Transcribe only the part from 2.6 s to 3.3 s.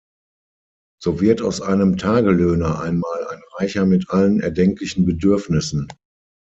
einmal